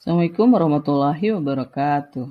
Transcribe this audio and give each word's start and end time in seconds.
Assalamualaikum 0.00 0.56
warahmatullahi 0.56 1.28
wabarakatuh. 1.36 2.24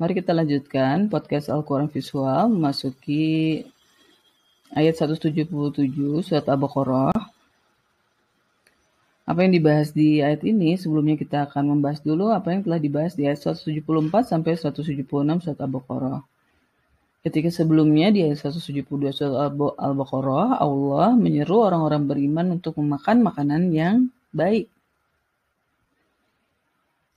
Mari 0.00 0.12
kita 0.16 0.32
lanjutkan 0.32 1.04
podcast 1.12 1.52
Al-Quran 1.52 1.92
Visual 1.92 2.48
memasuki 2.48 3.60
ayat 4.72 4.96
177 4.96 5.52
surat 6.24 6.48
Al-Baqarah. 6.48 7.12
Apa 9.28 9.44
yang 9.44 9.52
dibahas 9.52 9.92
di 9.92 10.24
ayat 10.24 10.48
ini 10.48 10.80
sebelumnya 10.80 11.20
kita 11.20 11.44
akan 11.44 11.76
membahas 11.76 12.00
dulu 12.00 12.32
apa 12.32 12.56
yang 12.56 12.64
telah 12.64 12.80
dibahas 12.80 13.20
di 13.20 13.28
ayat 13.28 13.52
174 13.52 14.32
sampai 14.32 14.56
176 14.56 15.44
surat 15.44 15.58
Al-Baqarah. 15.60 16.24
Ketika 17.20 17.52
sebelumnya 17.52 18.08
di 18.08 18.24
ayat 18.24 18.48
172 18.48 19.12
surat 19.12 19.52
Al-Baqarah, 19.76 20.56
Allah 20.56 21.12
menyeru 21.20 21.68
orang-orang 21.68 22.08
beriman 22.08 22.56
untuk 22.56 22.80
memakan 22.80 23.20
makanan 23.28 23.76
yang 23.76 24.08
baik. 24.32 24.71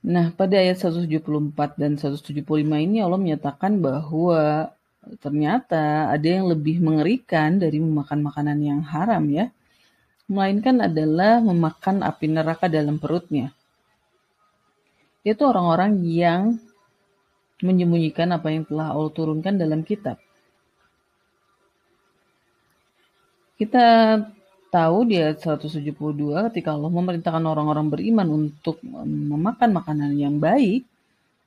Nah, 0.06 0.30
pada 0.38 0.62
ayat 0.62 0.78
174 0.78 1.82
dan 1.82 1.98
175 1.98 2.46
ini 2.78 3.02
Allah 3.02 3.18
menyatakan 3.18 3.82
bahwa 3.82 4.70
ternyata 5.18 6.14
ada 6.14 6.28
yang 6.30 6.46
lebih 6.46 6.78
mengerikan 6.78 7.58
dari 7.58 7.82
memakan 7.82 8.22
makanan 8.22 8.62
yang 8.62 8.82
haram 8.86 9.26
ya. 9.34 9.50
Melainkan 10.30 10.78
adalah 10.86 11.42
memakan 11.42 12.06
api 12.06 12.26
neraka 12.30 12.70
dalam 12.70 13.02
perutnya. 13.02 13.50
Itu 15.26 15.50
orang-orang 15.50 16.06
yang 16.06 16.62
menyembunyikan 17.66 18.30
apa 18.30 18.54
yang 18.54 18.62
telah 18.70 18.94
Allah 18.94 19.10
turunkan 19.10 19.58
dalam 19.58 19.82
kitab. 19.82 20.22
Kita 23.58 24.22
tahu 24.74 25.08
di 25.08 25.22
ayat 25.22 25.42
172 25.42 25.96
ketika 26.52 26.76
Allah 26.76 26.92
memerintahkan 26.92 27.44
orang-orang 27.44 27.88
beriman 27.88 28.28
untuk 28.28 28.82
memakan 29.06 29.70
makanan 29.72 30.14
yang 30.18 30.38
baik, 30.38 30.84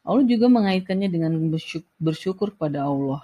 Allah 0.08 0.24
juga 0.24 0.48
mengaitkannya 0.48 1.08
dengan 1.12 1.32
bersyukur 2.00 2.56
kepada 2.56 2.88
Allah. 2.88 3.20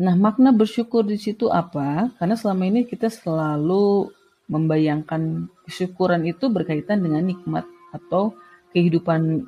Nah, 0.00 0.16
makna 0.16 0.54
bersyukur 0.54 1.04
di 1.04 1.20
situ 1.20 1.50
apa? 1.52 2.08
Karena 2.16 2.38
selama 2.38 2.64
ini 2.64 2.88
kita 2.88 3.10
selalu 3.12 4.08
membayangkan 4.48 5.50
kesyukuran 5.68 6.24
itu 6.24 6.48
berkaitan 6.48 7.04
dengan 7.04 7.22
nikmat 7.26 7.68
atau 7.92 8.32
kehidupan 8.72 9.46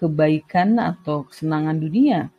kebaikan 0.00 0.82
atau 0.82 1.24
kesenangan 1.28 1.78
dunia. 1.78 2.32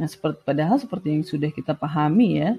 Nah, 0.00 0.08
seperti 0.08 0.40
padahal 0.42 0.80
seperti 0.80 1.12
yang 1.12 1.24
sudah 1.26 1.50
kita 1.52 1.76
pahami 1.76 2.40
ya, 2.40 2.50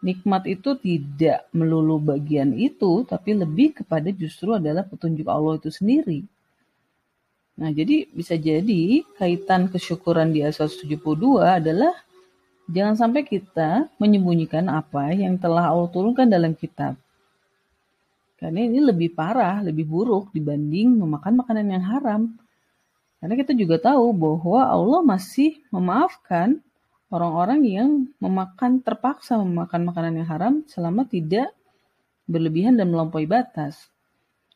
nikmat 0.00 0.48
itu 0.48 0.76
tidak 0.80 1.48
melulu 1.52 2.00
bagian 2.00 2.56
itu, 2.56 3.04
tapi 3.04 3.36
lebih 3.36 3.76
kepada 3.84 4.08
justru 4.12 4.56
adalah 4.56 4.84
petunjuk 4.84 5.28
Allah 5.28 5.60
itu 5.60 5.68
sendiri. 5.68 6.24
Nah, 7.60 7.68
jadi 7.68 8.08
bisa 8.08 8.40
jadi 8.40 9.04
kaitan 9.20 9.68
kesyukuran 9.68 10.32
di 10.32 10.40
ayat 10.40 10.64
172 10.64 10.96
adalah 11.44 11.92
jangan 12.72 12.96
sampai 12.96 13.20
kita 13.28 13.92
menyembunyikan 14.00 14.64
apa 14.72 15.12
yang 15.12 15.36
telah 15.36 15.68
Allah 15.68 15.92
turunkan 15.92 16.24
dalam 16.24 16.56
kitab. 16.56 16.96
Karena 18.40 18.64
ini 18.64 18.80
lebih 18.80 19.12
parah, 19.12 19.60
lebih 19.60 19.84
buruk 19.84 20.32
dibanding 20.32 20.96
memakan 20.96 21.44
makanan 21.44 21.66
yang 21.76 21.84
haram. 21.84 22.22
Karena 23.20 23.36
kita 23.36 23.52
juga 23.52 23.76
tahu 23.76 24.16
bahwa 24.16 24.64
Allah 24.64 25.04
masih 25.04 25.60
memaafkan 25.68 26.64
orang-orang 27.10 27.60
yang 27.66 27.90
memakan 28.22 28.80
terpaksa 28.80 29.36
memakan 29.36 29.90
makanan 29.90 30.22
yang 30.22 30.28
haram 30.30 30.54
selama 30.70 31.04
tidak 31.04 31.50
berlebihan 32.30 32.78
dan 32.78 32.94
melampaui 32.94 33.26
batas. 33.26 33.90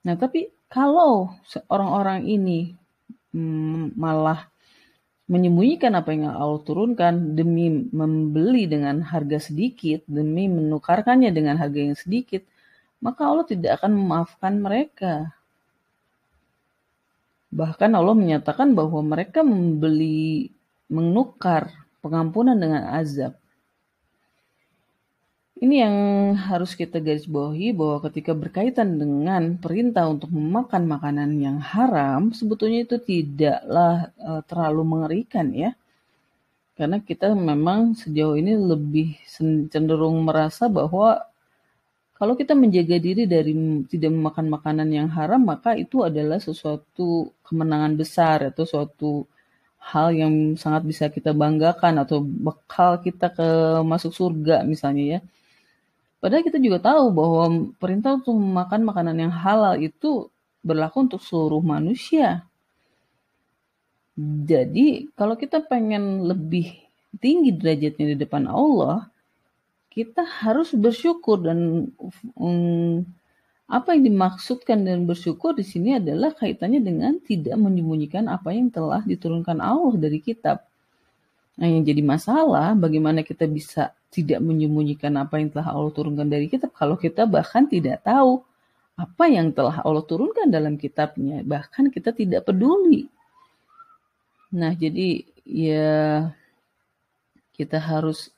Nah, 0.06 0.14
tapi 0.14 0.54
kalau 0.70 1.34
orang-orang 1.66 2.30
ini 2.30 2.78
mm, 3.34 3.98
malah 3.98 4.46
menyembunyikan 5.26 5.90
apa 5.98 6.14
yang 6.14 6.30
Allah 6.30 6.62
turunkan 6.62 7.34
demi 7.34 7.90
membeli 7.90 8.70
dengan 8.70 9.02
harga 9.02 9.50
sedikit, 9.50 10.06
demi 10.06 10.46
menukarkannya 10.46 11.34
dengan 11.34 11.58
harga 11.58 11.80
yang 11.80 11.98
sedikit, 11.98 12.44
maka 13.02 13.26
Allah 13.26 13.46
tidak 13.48 13.82
akan 13.82 13.92
memaafkan 13.98 14.54
mereka. 14.60 15.34
Bahkan 17.50 17.90
Allah 17.96 18.14
menyatakan 18.14 18.76
bahwa 18.76 19.00
mereka 19.00 19.40
membeli 19.40 20.52
menukar 20.92 21.83
pengampunan 22.04 22.52
dengan 22.52 22.84
azab. 22.92 23.32
Ini 25.64 25.86
yang 25.86 25.96
harus 26.36 26.76
kita 26.76 27.00
garis 27.00 27.24
bawahi 27.24 27.72
bahwa 27.72 28.04
ketika 28.10 28.36
berkaitan 28.36 29.00
dengan 29.00 29.56
perintah 29.56 30.04
untuk 30.12 30.28
memakan 30.28 30.84
makanan 30.84 31.30
yang 31.40 31.56
haram, 31.56 32.36
sebetulnya 32.36 32.84
itu 32.84 33.00
tidaklah 33.00 34.12
uh, 34.20 34.42
terlalu 34.44 34.82
mengerikan 34.84 35.48
ya. 35.56 35.72
Karena 36.76 37.00
kita 37.00 37.32
memang 37.32 37.96
sejauh 37.96 38.36
ini 38.36 38.52
lebih 38.58 39.16
cenderung 39.72 40.26
merasa 40.26 40.68
bahwa 40.68 41.22
kalau 42.18 42.34
kita 42.34 42.52
menjaga 42.54 42.98
diri 42.98 43.24
dari 43.24 43.54
tidak 43.88 44.10
memakan 44.10 44.46
makanan 44.52 44.88
yang 44.90 45.08
haram, 45.10 45.42
maka 45.42 45.78
itu 45.78 46.02
adalah 46.02 46.42
sesuatu 46.42 47.30
kemenangan 47.46 47.94
besar 47.94 48.50
atau 48.50 48.66
suatu 48.66 49.24
hal 49.84 50.16
yang 50.16 50.56
sangat 50.56 50.82
bisa 50.88 51.04
kita 51.12 51.36
banggakan 51.36 52.00
atau 52.00 52.24
bekal 52.24 52.96
kita 53.04 53.28
ke 53.28 53.48
masuk 53.84 54.16
surga 54.16 54.64
misalnya 54.64 55.04
ya. 55.04 55.20
Padahal 56.24 56.40
kita 56.40 56.56
juga 56.56 56.80
tahu 56.80 57.12
bahwa 57.12 57.68
perintah 57.76 58.16
untuk 58.16 58.32
memakan 58.32 58.80
makanan 58.88 59.16
yang 59.28 59.32
halal 59.32 59.76
itu 59.76 60.32
berlaku 60.64 61.04
untuk 61.04 61.20
seluruh 61.20 61.60
manusia. 61.60 62.48
Jadi 64.48 65.12
kalau 65.12 65.36
kita 65.36 65.60
pengen 65.60 66.24
lebih 66.24 66.72
tinggi 67.20 67.52
derajatnya 67.52 68.14
di 68.14 68.16
depan 68.16 68.48
Allah, 68.48 69.12
kita 69.92 70.24
harus 70.24 70.72
bersyukur 70.72 71.44
dan 71.44 71.92
um, 72.40 73.04
apa 73.64 73.96
yang 73.96 74.12
dimaksudkan 74.12 74.84
dengan 74.84 75.08
bersyukur 75.08 75.56
di 75.56 75.64
sini 75.64 75.96
adalah 75.96 76.36
kaitannya 76.36 76.84
dengan 76.84 77.16
tidak 77.24 77.56
menyembunyikan 77.56 78.28
apa 78.28 78.52
yang 78.52 78.68
telah 78.68 79.00
diturunkan 79.00 79.56
Allah 79.56 79.96
dari 79.96 80.20
kitab. 80.20 80.60
Nah, 81.56 81.68
yang 81.70 81.86
jadi 81.86 82.02
masalah 82.04 82.76
bagaimana 82.76 83.24
kita 83.24 83.48
bisa 83.48 83.94
tidak 84.12 84.44
menyembunyikan 84.44 85.16
apa 85.16 85.40
yang 85.40 85.48
telah 85.48 85.72
Allah 85.72 85.92
turunkan 85.94 86.28
dari 86.28 86.46
kitab 86.50 86.76
kalau 86.76 87.00
kita 87.00 87.24
bahkan 87.24 87.64
tidak 87.64 88.04
tahu 88.04 88.44
apa 88.94 89.24
yang 89.26 89.50
telah 89.50 89.82
Allah 89.82 90.04
turunkan 90.06 90.46
dalam 90.52 90.78
kitabnya, 90.78 91.42
bahkan 91.42 91.90
kita 91.90 92.14
tidak 92.14 92.46
peduli. 92.46 93.10
Nah, 94.54 94.70
jadi 94.70 95.26
ya 95.42 96.30
kita 97.58 97.78
harus 97.82 98.30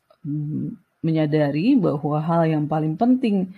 menyadari 1.05 1.77
bahwa 1.77 2.17
hal 2.25 2.49
yang 2.49 2.65
paling 2.65 2.97
penting 2.97 3.53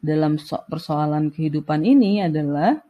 dalam 0.00 0.40
persoalan 0.70 1.28
kehidupan 1.28 1.84
ini 1.84 2.24
adalah 2.24 2.80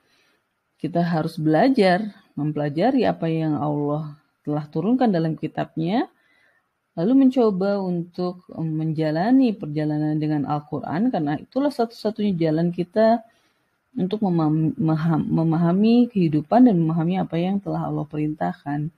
kita 0.78 1.02
harus 1.02 1.40
belajar, 1.40 2.14
mempelajari 2.38 3.02
apa 3.08 3.26
yang 3.26 3.58
Allah 3.58 4.14
telah 4.42 4.66
turunkan 4.66 5.10
dalam 5.10 5.38
kitabnya, 5.38 6.10
lalu 6.98 7.26
mencoba 7.26 7.78
untuk 7.80 8.44
menjalani 8.52 9.54
perjalanan 9.56 10.18
dengan 10.18 10.44
Al-Quran, 10.44 11.10
karena 11.14 11.38
itulah 11.38 11.70
satu-satunya 11.70 12.34
jalan 12.36 12.74
kita 12.74 13.22
untuk 13.92 14.24
memahami 14.24 16.08
kehidupan 16.10 16.66
dan 16.66 16.80
memahami 16.80 17.20
apa 17.20 17.36
yang 17.36 17.60
telah 17.60 17.86
Allah 17.86 18.08
perintahkan. 18.08 18.90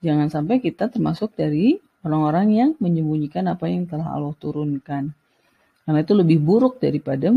Jangan 0.00 0.28
sampai 0.32 0.58
kita 0.58 0.88
termasuk 0.88 1.36
dari 1.36 1.78
orang-orang 2.02 2.46
yang 2.50 2.70
menyembunyikan 2.80 3.44
apa 3.50 3.68
yang 3.68 3.84
telah 3.84 4.08
Allah 4.10 4.34
turunkan. 4.40 5.12
Karena 5.88 6.04
itu 6.04 6.12
lebih 6.12 6.36
buruk 6.36 6.84
daripada 6.84 7.32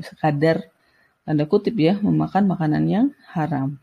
sekadar 0.00 0.64
tanda 1.28 1.44
kutip 1.44 1.76
ya 1.76 2.00
memakan 2.00 2.48
makanan 2.48 2.88
yang 2.88 3.06
haram. 3.28 3.76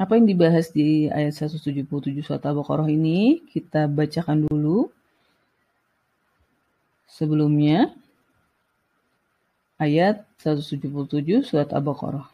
Apa 0.00 0.16
yang 0.16 0.24
dibahas 0.24 0.72
di 0.72 1.12
ayat 1.12 1.36
177 1.36 2.24
surat 2.24 2.40
Al-Baqarah 2.40 2.88
ini 2.88 3.44
kita 3.52 3.84
bacakan 3.84 4.48
dulu. 4.48 4.88
Sebelumnya 7.04 7.92
ayat 9.76 10.24
177 10.40 11.44
surat 11.44 11.68
Al-Baqarah. 11.68 12.32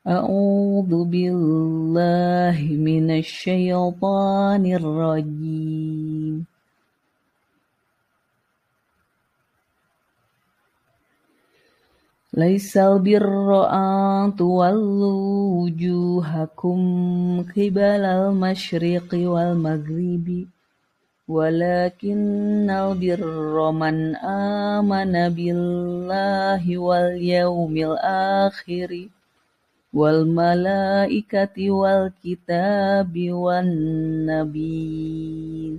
A'udzu 0.00 1.06
billahi 1.06 2.72
minasy 2.80 3.52
syaithanir 3.68 4.80
rajim. 4.80 6.49
Laisal 12.30 13.02
birra'an 13.02 14.30
tuwallu 14.38 15.66
wujuhakum 15.66 17.42
qibalal 17.50 18.30
masyriqi 18.30 19.26
wal 19.26 19.58
maghribi 19.58 20.46
Walakinnal 21.30 22.98
birra 22.98 23.70
man 23.70 24.18
amana 24.18 25.30
billahi 25.30 26.74
wal 26.74 27.14
yaumil 27.14 27.94
akhiri. 28.02 29.14
Wal 29.94 30.26
malaikati 30.26 31.70
wal 31.70 32.10
kitabi 32.18 33.30
wan 33.30 33.70
nabiyyin 34.26 35.78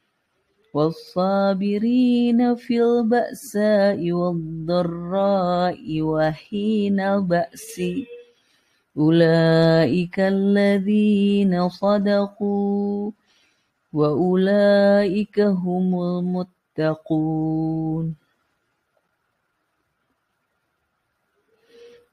والصابرين 0.76 2.54
في 2.54 2.82
البأساء 2.82 4.12
والضراء 4.12 6.02
وحين 6.02 7.00
البأس 7.00 7.80
أولئك 8.96 10.20
الذين 10.20 11.68
صدقوا 11.68 13.10
وأولئك 13.92 15.40
هم 15.40 15.88
المتقون 16.04 18.06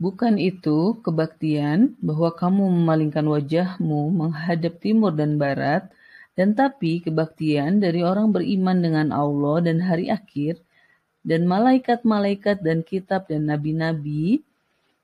Bukan 0.04 0.36
itu 0.36 1.00
kebaktian 1.00 1.96
bahwa 2.04 2.36
kamu 2.36 2.68
memalingkan 2.76 3.24
wajahmu 3.24 4.12
menghadap 4.12 4.76
timur 4.84 5.16
dan 5.16 5.40
barat, 5.40 5.88
dan 6.39 6.55
tapi 6.55 7.03
kebaktian 7.03 7.83
dari 7.83 8.07
orang 8.07 8.31
beriman 8.31 8.79
dengan 8.79 9.11
Allah 9.11 9.59
dan 9.59 9.83
hari 9.83 10.07
akhir, 10.07 10.63
dan 11.27 11.51
malaikat-malaikat 11.51 12.63
dan 12.63 12.87
kitab 12.87 13.27
dan 13.27 13.51
nabi-nabi, 13.51 14.47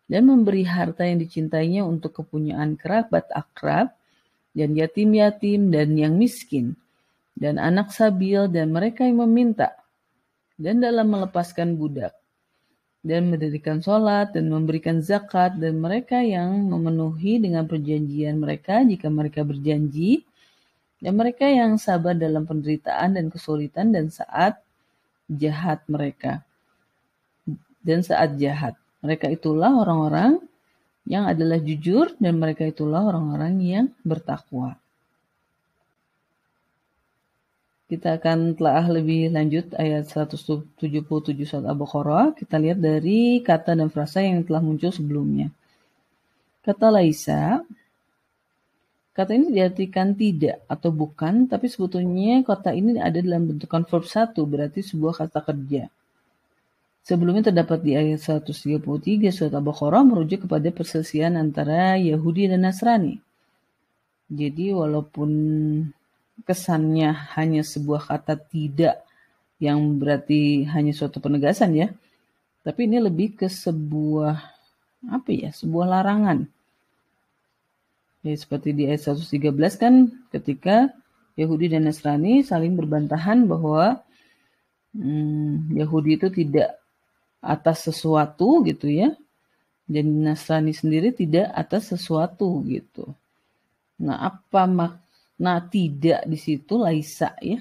dan 0.07 0.31
memberi 0.31 0.63
harta 0.63 1.03
yang 1.03 1.19
dicintainya 1.19 1.83
untuk 1.83 2.23
kepunyaan 2.23 2.79
kerabat 2.79 3.27
akrab, 3.35 3.91
dan 4.55 4.79
yatim-yatim 4.79 5.75
dan 5.75 5.99
yang 5.99 6.15
miskin, 6.15 6.79
dan 7.35 7.59
anak 7.59 7.91
sabil 7.91 8.47
dan 8.47 8.71
mereka 8.71 9.03
yang 9.03 9.27
meminta, 9.27 9.75
dan 10.55 10.79
dalam 10.79 11.11
melepaskan 11.11 11.75
budak 11.75 12.15
dan 13.05 13.29
mendirikan 13.29 13.85
sholat 13.85 14.33
dan 14.33 14.49
memberikan 14.49 15.03
zakat 15.05 15.61
dan 15.61 15.77
mereka 15.77 16.25
yang 16.25 16.73
memenuhi 16.73 17.37
dengan 17.37 17.69
perjanjian 17.69 18.41
mereka 18.41 18.81
jika 18.81 19.13
mereka 19.13 19.45
berjanji 19.45 20.25
dan 21.05 21.13
mereka 21.21 21.45
yang 21.45 21.77
sabar 21.77 22.17
dalam 22.17 22.49
penderitaan 22.49 23.21
dan 23.21 23.29
kesulitan 23.29 23.93
dan 23.93 24.09
saat 24.09 24.57
jahat 25.29 25.85
mereka 25.85 26.41
dan 27.85 28.01
saat 28.01 28.41
jahat 28.41 28.73
mereka 29.05 29.29
itulah 29.29 29.69
orang-orang 29.77 30.41
yang 31.05 31.29
adalah 31.29 31.61
jujur 31.61 32.17
dan 32.17 32.41
mereka 32.41 32.65
itulah 32.65 33.05
orang-orang 33.05 33.61
yang 33.61 33.87
bertakwa. 34.01 34.81
Kita 37.85 38.17
akan 38.17 38.57
telah 38.57 38.89
lebih 38.89 39.29
lanjut 39.29 39.77
ayat 39.77 40.09
177 40.09 40.81
surat 41.45 41.69
Al-Baqarah. 41.69 42.33
Kita 42.33 42.57
lihat 42.57 42.81
dari 42.81 43.45
kata 43.45 43.77
dan 43.77 43.93
frasa 43.93 44.25
yang 44.25 44.41
telah 44.49 44.65
muncul 44.65 44.89
sebelumnya. 44.89 45.53
Kata 46.65 46.89
Laisa, 46.89 47.61
kata 49.15 49.31
ini 49.33 49.55
diartikan 49.55 50.19
tidak 50.19 50.67
atau 50.67 50.91
bukan, 50.91 51.47
tapi 51.47 51.71
sebetulnya 51.71 52.43
kata 52.43 52.75
ini 52.75 52.99
ada 52.99 53.23
dalam 53.23 53.55
bentukan 53.55 53.87
verb 53.87 54.05
satu, 54.05 54.43
berarti 54.45 54.83
sebuah 54.83 55.25
kata 55.25 55.41
kerja. 55.47 55.87
Sebelumnya 57.05 57.53
terdapat 57.53 57.85
di 57.85 57.93
ayat 57.95 58.17
133 58.17 58.81
surat 59.29 59.53
Al-Baqarah 59.53 60.03
merujuk 60.09 60.49
kepada 60.49 60.73
perselisihan 60.73 61.37
antara 61.37 62.01
Yahudi 62.01 62.49
dan 62.49 62.65
Nasrani. 62.65 63.21
Jadi 64.33 64.73
walaupun 64.73 65.31
kesannya 66.49 67.13
hanya 67.37 67.61
sebuah 67.61 68.09
kata 68.09 68.41
tidak 68.41 69.05
yang 69.61 70.01
berarti 70.01 70.65
hanya 70.67 70.97
suatu 70.97 71.21
penegasan 71.21 71.77
ya. 71.77 71.93
Tapi 72.65 72.89
ini 72.89 72.99
lebih 72.99 73.37
ke 73.37 73.53
sebuah 73.53 74.35
apa 75.13 75.29
ya? 75.29 75.53
Sebuah 75.53 75.85
larangan. 75.85 76.49
Ya, 78.25 78.33
seperti 78.33 78.73
di 78.73 78.89
ayat 78.89 79.05
113 79.05 79.53
kan 79.77 80.09
ketika 80.33 80.89
Yahudi 81.37 81.69
dan 81.69 81.85
Nasrani 81.85 82.41
saling 82.41 82.73
berbantahan 82.73 83.45
bahwa 83.45 84.01
hmm, 84.97 85.77
Yahudi 85.77 86.17
itu 86.17 86.29
tidak 86.33 86.81
atas 87.45 87.85
sesuatu 87.85 88.65
gitu 88.65 88.89
ya. 88.89 89.13
Dan 89.85 90.25
Nasrani 90.25 90.73
sendiri 90.73 91.13
tidak 91.13 91.53
atas 91.53 91.93
sesuatu 91.93 92.65
gitu. 92.65 93.13
Nah, 94.01 94.33
apa 94.33 94.65
mak 94.65 95.05
Nah, 95.35 95.59
tidak 95.67 96.23
di 96.31 96.39
situ 96.39 96.79
laisa 96.79 97.35
ya. 97.43 97.59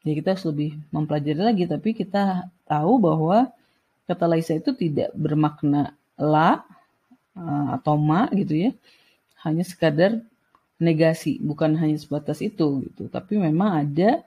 Jadi 0.00 0.12
kita 0.22 0.28
harus 0.32 0.46
lebih 0.48 0.70
mempelajari 0.94 1.42
lagi, 1.42 1.64
tapi 1.66 1.90
kita 1.92 2.48
tahu 2.64 3.02
bahwa 3.02 3.50
kata 4.06 4.24
laisa 4.30 4.56
itu 4.56 4.72
tidak 4.72 5.10
bermakna 5.12 5.92
la 6.16 6.62
eh, 7.34 7.66
atau 7.76 7.98
ma 7.98 8.30
gitu 8.32 8.70
ya. 8.70 8.70
Hanya 9.40 9.64
sekadar 9.64 10.20
negasi, 10.80 11.36
bukan 11.40 11.76
hanya 11.76 11.96
sebatas 12.00 12.40
itu 12.40 12.84
gitu. 12.88 13.08
Tapi 13.12 13.36
memang 13.36 13.86
ada 13.86 14.24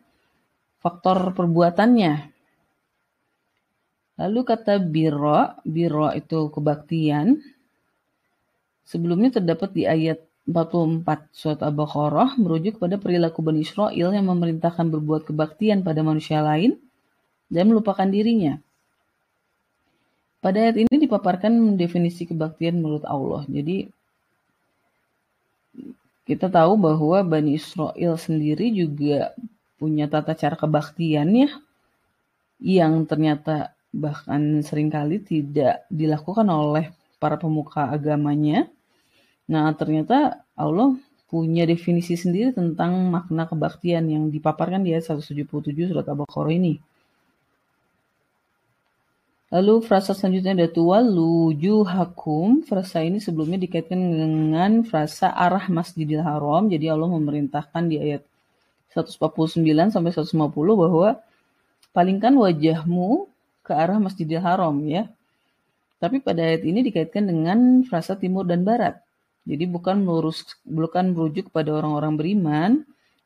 faktor 0.84 1.34
perbuatannya. 1.34 2.34
Lalu 4.22 4.40
kata 4.46 4.78
biro, 4.78 5.58
biro 5.66 6.14
itu 6.14 6.54
kebaktian. 6.54 7.42
Sebelumnya 8.86 9.42
terdapat 9.42 9.74
di 9.74 9.90
ayat 9.90 10.22
44 10.44 11.32
Surat 11.32 11.60
Al-Baqarah 11.64 12.36
merujuk 12.36 12.78
kepada 12.78 13.00
perilaku 13.00 13.40
Bani 13.40 13.64
Israel 13.64 14.12
yang 14.12 14.28
memerintahkan 14.28 14.92
berbuat 14.92 15.24
kebaktian 15.32 15.82
pada 15.88 16.04
manusia 16.04 16.44
lain 16.44 16.76
dan 17.48 17.72
melupakan 17.72 18.06
dirinya. 18.06 18.60
Pada 20.44 20.60
ayat 20.60 20.84
ini 20.84 21.08
dipaparkan 21.08 21.80
definisi 21.80 22.28
kebaktian 22.28 22.84
menurut 22.84 23.08
Allah. 23.08 23.48
Jadi 23.48 23.88
kita 26.24 26.48
tahu 26.48 26.80
bahwa 26.80 27.20
Bani 27.24 27.60
Israel 27.60 28.16
sendiri 28.16 28.72
juga 28.72 29.36
punya 29.80 30.08
tata 30.08 30.32
cara 30.36 30.56
kebaktiannya 30.56 31.52
yang 32.64 32.94
ternyata 33.04 33.76
bahkan 33.92 34.64
sering 34.64 34.88
kali 34.88 35.20
tidak 35.20 35.84
dilakukan 35.92 36.48
oleh 36.48 36.90
para 37.20 37.36
pemuka 37.36 37.92
agamanya 37.92 38.72
Nah, 39.52 39.76
ternyata 39.76 40.48
Allah 40.56 40.96
punya 41.28 41.68
definisi 41.68 42.16
sendiri 42.16 42.56
tentang 42.56 43.12
makna 43.12 43.50
kebaktian 43.50 44.06
yang 44.08 44.24
dipaparkan 44.32 44.86
di 44.86 44.96
ayat 44.96 45.12
177 45.12 45.92
surat 45.92 46.06
Al-Baqarah 46.08 46.54
ini. 46.54 46.80
Lalu 49.54 49.86
frasa 49.86 50.18
selanjutnya 50.18 50.58
ada 50.58 50.66
tuwallu 50.66 51.54
hakum. 51.86 52.66
Frasa 52.66 53.06
ini 53.06 53.22
sebelumnya 53.22 53.62
dikaitkan 53.62 54.02
dengan 54.02 54.82
frasa 54.82 55.30
arah 55.30 55.70
Masjidil 55.70 56.26
Haram. 56.26 56.74
Jadi 56.74 56.90
Allah 56.90 57.06
memerintahkan 57.06 57.86
di 57.86 58.02
ayat 58.02 58.26
149 58.98 59.62
sampai 59.94 60.10
150 60.10 60.34
bahwa 60.58 61.22
palingkan 61.94 62.34
wajahmu 62.34 63.30
ke 63.62 63.78
arah 63.78 64.02
Masjidil 64.02 64.42
Haram 64.42 64.74
ya. 64.90 65.06
Tapi 66.02 66.18
pada 66.18 66.42
ayat 66.42 66.66
ini 66.66 66.82
dikaitkan 66.90 67.30
dengan 67.30 67.86
frasa 67.86 68.18
timur 68.18 68.50
dan 68.50 68.66
barat. 68.66 68.98
Jadi 69.46 69.70
bukan 69.70 70.02
melurus 70.02 70.50
bukan 70.66 71.14
merujuk 71.14 71.54
pada 71.54 71.78
orang-orang 71.78 72.18
beriman, 72.18 72.72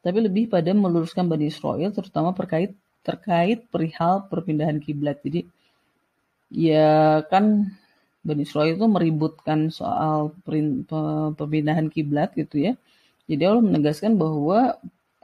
tapi 0.03 0.27
lebih 0.27 0.51
pada 0.51 0.75
meluruskan 0.75 1.31
Bani 1.31 1.47
Israel 1.47 1.87
terutama 1.95 2.35
terkait 2.35 2.75
terkait 2.99 3.63
perihal 3.71 4.27
perpindahan 4.27 4.83
kiblat. 4.83 5.23
Jadi 5.23 5.47
ya 6.51 7.21
kan 7.31 7.71
Bani 8.23 8.43
Israel 8.43 8.75
itu 8.75 8.87
meributkan 8.91 9.71
soal 9.71 10.35
perpindahan 11.39 11.87
kiblat 11.87 12.35
gitu 12.35 12.59
ya. 12.59 12.73
Jadi 13.27 13.43
Allah 13.47 13.63
menegaskan 13.63 14.19
bahwa 14.19 14.75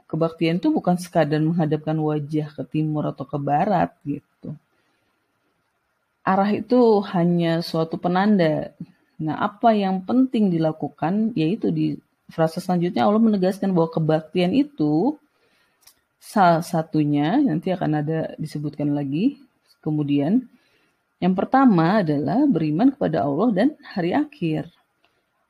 kebaktian 0.08 0.56
itu 0.60 0.72
bukan 0.72 0.96
sekadar 0.96 1.40
menghadapkan 1.40 1.96
wajah 2.00 2.48
ke 2.56 2.62
timur 2.64 3.04
atau 3.12 3.28
ke 3.28 3.36
barat 3.36 3.92
gitu. 4.08 4.56
Arah 6.24 6.48
itu 6.48 7.04
hanya 7.12 7.60
suatu 7.60 8.00
penanda 8.00 8.72
Nah, 9.22 9.38
apa 9.38 9.70
yang 9.70 10.02
penting 10.02 10.50
dilakukan 10.50 11.30
yaitu 11.38 11.70
di 11.70 11.86
frasa 12.26 12.58
selanjutnya 12.58 13.06
Allah 13.06 13.22
menegaskan 13.22 13.70
bahwa 13.70 13.94
kebaktian 13.94 14.50
itu 14.50 15.14
salah 16.18 16.64
satunya 16.64 17.38
nanti 17.38 17.70
akan 17.70 18.00
ada 18.02 18.34
disebutkan 18.40 18.90
lagi 18.96 19.38
kemudian 19.84 20.48
yang 21.24 21.32
pertama 21.32 22.04
adalah 22.04 22.44
beriman 22.44 22.92
kepada 22.92 23.24
Allah 23.24 23.48
dan 23.48 23.68
hari 23.80 24.12
akhir. 24.12 24.68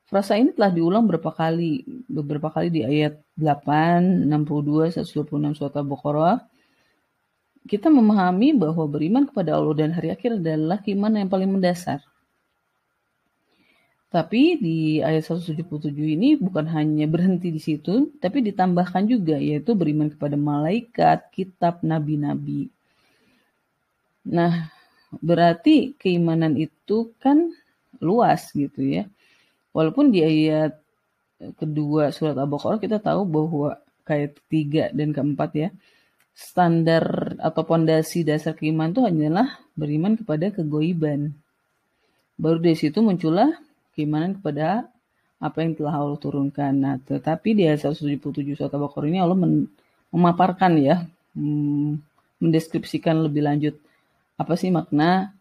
Frasa 0.07 0.39
ini 0.39 0.55
telah 0.55 0.71
diulang 0.71 1.03
berapa 1.03 1.27
kali, 1.35 1.83
beberapa 2.07 2.47
kali 2.47 2.71
di 2.71 2.87
ayat 2.87 3.19
8, 3.35 4.23
62, 4.23 4.95
126 5.03 5.59
surat 5.59 5.75
Al-Baqarah. 5.75 6.37
Kita 7.67 7.91
memahami 7.91 8.55
bahwa 8.55 8.87
beriman 8.87 9.27
kepada 9.27 9.59
Allah 9.59 9.75
dan 9.75 9.91
hari 9.91 10.15
akhir 10.15 10.39
adalah 10.39 10.79
keimanan 10.79 11.27
yang 11.27 11.31
paling 11.33 11.51
mendasar. 11.51 11.99
Tapi 14.13 14.55
di 14.55 15.03
ayat 15.03 15.27
177 15.27 15.59
ini 15.91 16.39
bukan 16.39 16.71
hanya 16.71 17.03
berhenti 17.03 17.51
di 17.51 17.59
situ, 17.59 18.15
tapi 18.23 18.39
ditambahkan 18.47 19.11
juga 19.11 19.35
yaitu 19.35 19.75
beriman 19.75 20.07
kepada 20.07 20.39
malaikat, 20.39 21.27
kitab, 21.35 21.83
nabi-nabi. 21.83 22.71
Nah, 24.23 24.71
berarti 25.21 25.93
keimanan 25.99 26.55
itu 26.55 27.11
kan 27.19 27.51
luas 27.99 28.51
gitu 28.51 28.81
ya. 28.83 29.03
Walaupun 29.75 30.11
di 30.11 30.23
ayat 30.23 30.79
kedua 31.59 32.15
surat 32.15 32.35
Al-Baqarah 32.39 32.79
kita 32.79 32.97
tahu 33.03 33.27
bahwa 33.27 33.75
kayak 34.07 34.39
ketiga 34.39 34.83
dan 34.95 35.11
keempat 35.11 35.49
ya, 35.55 35.69
standar 36.31 37.35
atau 37.39 37.63
pondasi 37.63 38.23
dasar 38.23 38.55
keimanan 38.55 38.95
itu 38.95 39.03
hanyalah 39.03 39.47
beriman 39.75 40.15
kepada 40.19 40.51
kegoiban. 40.51 41.35
Baru 42.35 42.59
dari 42.59 42.75
situ 42.75 42.99
muncullah 42.99 43.55
keimanan 43.95 44.39
kepada 44.39 44.87
apa 45.39 45.57
yang 45.63 45.75
telah 45.75 45.95
Allah 45.95 46.19
turunkan. 46.19 46.73
Nah, 46.75 46.95
tetapi 46.99 47.55
di 47.55 47.63
ayat 47.67 47.87
177 47.91 48.55
surat 48.55 48.71
Al-Baqarah 48.71 49.07
ini 49.11 49.19
Allah 49.19 49.39
memaparkan 50.11 50.79
ya, 50.79 51.03
hmm, 51.35 51.99
mendeskripsikan 52.39 53.19
lebih 53.23 53.43
lanjut 53.43 53.75
apa 54.35 54.53
sih 54.59 54.69
makna 54.69 55.31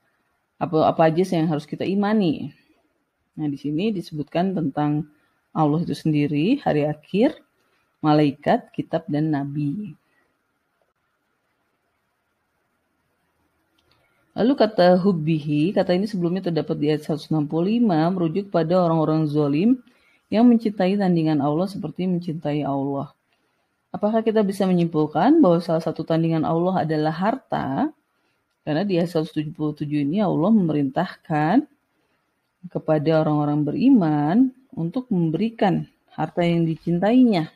apa 0.58 0.86
apa 0.90 1.10
aja 1.10 1.22
sih 1.26 1.36
yang 1.38 1.50
harus 1.50 1.66
kita 1.66 1.82
imani 1.82 2.54
Nah, 3.34 3.50
di 3.50 3.58
sini 3.58 3.90
disebutkan 3.90 4.54
tentang 4.54 5.10
Allah 5.50 5.82
itu 5.82 5.94
sendiri, 5.94 6.62
hari 6.62 6.86
akhir, 6.86 7.34
malaikat, 7.98 8.70
kitab, 8.70 9.06
dan 9.10 9.34
nabi. 9.34 9.98
Lalu 14.34 14.52
kata 14.58 14.98
hubbihi, 14.98 15.74
kata 15.74 15.94
ini 15.94 16.06
sebelumnya 16.10 16.50
terdapat 16.50 16.74
di 16.78 16.90
ayat 16.90 17.06
165, 17.06 18.10
merujuk 18.10 18.50
pada 18.50 18.82
orang-orang 18.82 19.30
zolim 19.30 19.78
yang 20.30 20.46
mencintai 20.46 20.98
tandingan 20.98 21.38
Allah 21.38 21.70
seperti 21.70 22.10
mencintai 22.10 22.66
Allah. 22.66 23.14
Apakah 23.94 24.26
kita 24.26 24.42
bisa 24.42 24.66
menyimpulkan 24.66 25.38
bahwa 25.38 25.62
salah 25.62 25.82
satu 25.82 26.02
tandingan 26.02 26.42
Allah 26.42 26.82
adalah 26.82 27.14
harta? 27.14 27.94
Karena 28.64 28.82
di 28.82 28.96
ayat 28.96 29.12
177 29.12 29.84
ini 30.08 30.24
Allah 30.24 30.48
memerintahkan 30.48 31.68
kepada 32.72 33.20
orang-orang 33.20 33.60
beriman 33.60 34.36
untuk 34.72 35.12
memberikan 35.12 35.84
harta 36.16 36.40
yang 36.40 36.64
dicintainya. 36.64 37.52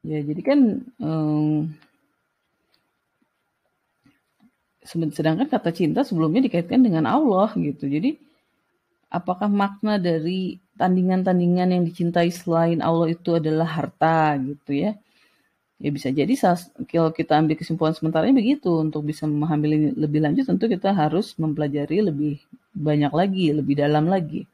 Ya, 0.00 0.24
jadi 0.24 0.40
kan 0.40 0.60
um, 0.96 1.68
sedangkan 4.88 5.44
kata 5.44 5.76
cinta 5.76 6.00
sebelumnya 6.00 6.40
dikaitkan 6.48 6.80
dengan 6.80 7.04
Allah 7.04 7.52
gitu. 7.60 7.84
Jadi 7.84 8.16
apakah 9.12 9.52
makna 9.52 10.00
dari 10.00 10.56
tandingan-tandingan 10.80 11.76
yang 11.76 11.82
dicintai 11.84 12.32
selain 12.32 12.80
Allah 12.80 13.12
itu 13.12 13.36
adalah 13.36 13.68
harta 13.68 14.40
gitu 14.40 14.72
ya? 14.72 14.96
Ya 15.80 15.88
bisa 15.88 16.12
jadi 16.12 16.28
kalau 16.84 17.08
kita 17.08 17.40
ambil 17.40 17.56
kesimpulan 17.56 17.96
sementaranya 17.96 18.36
begitu. 18.36 18.68
Untuk 18.84 19.08
bisa 19.08 19.24
memahami 19.24 19.96
lebih 19.96 20.20
lanjut 20.20 20.44
tentu 20.44 20.68
kita 20.68 20.92
harus 20.92 21.32
mempelajari 21.40 22.04
lebih 22.04 22.36
banyak 22.76 23.08
lagi, 23.08 23.56
lebih 23.56 23.80
dalam 23.80 24.04
lagi. 24.04 24.44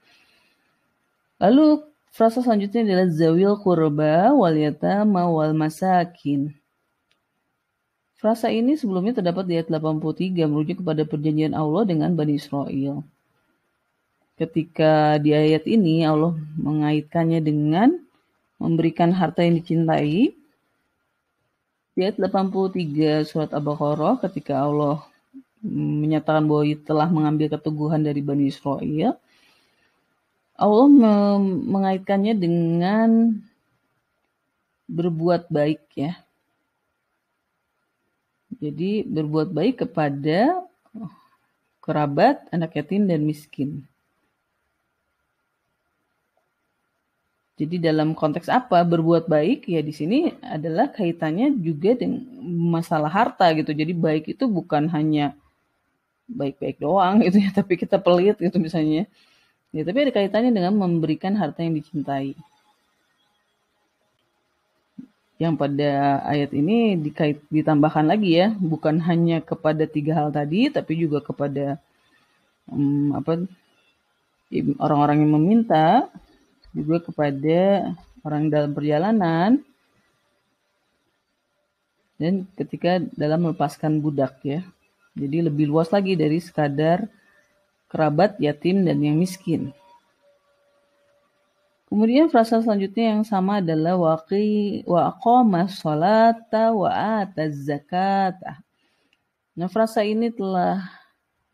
Lalu 1.42 1.83
frasa 2.14 2.40
selanjutnya 2.40 2.87
adalah 2.87 3.09
zawil 3.11 3.59
kurba 3.59 4.30
wal 4.33 4.54
yatama 4.54 5.26
wal 5.26 5.50
masakin. 5.50 6.54
Frasa 8.16 8.49
ini 8.49 8.78
sebelumnya 8.78 9.18
terdapat 9.18 9.45
di 9.50 9.59
ayat 9.61 9.68
83 9.68 10.47
merujuk 10.49 10.80
kepada 10.80 11.04
perjanjian 11.04 11.52
Allah 11.52 11.85
dengan 11.85 12.14
Bani 12.14 12.38
Israel. 12.38 13.02
Ketika 14.38 15.18
di 15.21 15.35
ayat 15.35 15.66
ini 15.68 16.06
Allah 16.06 16.38
mengaitkannya 16.56 17.42
dengan 17.42 17.99
memberikan 18.56 19.12
harta 19.12 19.45
yang 19.45 19.61
dicintai, 19.61 20.33
di 21.96 22.04
ayat 22.04 22.20
83 22.20 23.24
surat 23.24 23.48
Al-Baqarah 23.56 24.20
ketika 24.20 24.60
Allah 24.60 25.00
menyatakan 25.64 26.44
bahwa 26.44 26.68
telah 26.84 27.08
mengambil 27.08 27.56
keteguhan 27.56 28.04
dari 28.04 28.20
Bani 28.20 28.52
Israel, 28.52 29.16
Allah 30.60 30.86
mengaitkannya 31.40 32.36
dengan 32.36 33.40
berbuat 34.84 35.48
baik 35.48 35.88
ya. 35.96 36.20
Jadi 38.60 39.00
berbuat 39.08 39.48
baik 39.56 39.88
kepada 39.88 40.68
kerabat, 41.80 42.44
anak 42.52 42.76
yatim 42.76 43.08
dan 43.08 43.24
miskin. 43.24 43.88
Jadi 47.56 47.80
dalam 47.80 48.12
konteks 48.12 48.52
apa 48.52 48.84
berbuat 48.84 49.32
baik 49.32 49.64
ya 49.64 49.80
di 49.80 49.88
sini 49.88 50.28
adalah 50.44 50.92
kaitannya 50.92 51.56
juga 51.56 51.96
dengan 51.96 52.20
masalah 52.76 53.08
harta 53.08 53.48
gitu. 53.56 53.72
Jadi 53.72 53.96
baik 53.96 54.36
itu 54.36 54.44
bukan 54.44 54.92
hanya 54.92 55.32
baik-baik 56.28 56.76
doang 56.76 57.25
gitu 57.25 57.40
ya, 57.40 57.48
tapi 57.58 57.80
kita 57.80 57.96
pelit 57.96 58.36
gitu 58.36 58.60
misalnya. 58.60 59.08
Ya, 59.72 59.82
tapi 59.88 60.04
ada 60.04 60.12
kaitannya 60.12 60.52
dengan 60.52 60.76
memberikan 60.76 61.32
harta 61.32 61.64
yang 61.64 61.72
dicintai. 61.72 62.36
Yang 65.36 65.54
pada 65.56 65.90
ayat 66.28 66.52
ini 66.56 66.96
dikait 66.96 67.40
ditambahkan 67.52 68.04
lagi 68.08 68.36
ya, 68.40 68.52
bukan 68.56 69.00
hanya 69.04 69.40
kepada 69.40 69.84
tiga 69.84 70.12
hal 70.16 70.28
tadi, 70.32 70.72
tapi 70.72 70.96
juga 70.96 71.20
kepada 71.20 71.76
um, 72.68 73.12
apa 73.16 73.44
orang-orang 74.80 75.25
yang 75.25 75.32
meminta, 75.36 76.08
juga 76.76 77.00
kepada 77.00 77.88
orang 78.21 78.52
dalam 78.52 78.76
perjalanan 78.76 79.64
dan 82.21 82.45
ketika 82.52 83.00
dalam 83.16 83.49
melepaskan 83.49 84.04
budak 84.04 84.37
ya. 84.45 84.61
Jadi 85.16 85.49
lebih 85.49 85.73
luas 85.73 85.88
lagi 85.88 86.12
dari 86.12 86.37
sekadar 86.37 87.09
kerabat, 87.88 88.37
yatim, 88.37 88.85
dan 88.85 89.00
yang 89.00 89.16
miskin. 89.16 89.73
Kemudian 91.87 92.28
frasa 92.28 92.61
selanjutnya 92.61 93.16
yang 93.16 93.23
sama 93.23 93.62
adalah 93.62 93.95
waqi 93.97 94.83
wa 94.85 95.09
aqama 95.09 95.71
sholata 95.71 96.75
wa 96.75 97.25
zakata. 97.49 98.61
Nah, 99.56 99.71
frasa 99.71 100.04
ini 100.04 100.28
telah 100.28 100.85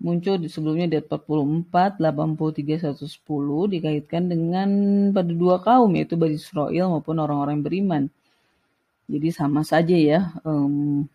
muncul 0.02 0.34
di 0.42 0.50
sebelumnya 0.50 0.90
di 0.90 0.98
44, 0.98 2.02
83, 2.02 2.98
110 2.98 3.72
dikaitkan 3.78 4.22
dengan 4.26 4.68
pada 5.14 5.30
dua 5.30 5.62
kaum 5.62 5.94
yaitu 5.94 6.18
Bani 6.18 6.34
Israel 6.34 6.98
maupun 6.98 7.22
orang-orang 7.22 7.62
beriman. 7.62 8.02
Jadi 9.06 9.28
sama 9.30 9.62
saja 9.62 9.94
ya 9.94 10.34
um, 10.42 11.06